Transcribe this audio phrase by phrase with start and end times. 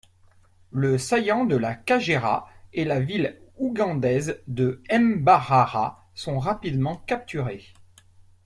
[0.71, 7.71] Le saillant de la Kagera et la ville ougandaise de Mbarara sont rapidement capturés.